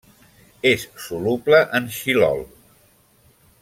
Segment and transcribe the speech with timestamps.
[0.69, 2.45] És soluble en xilol.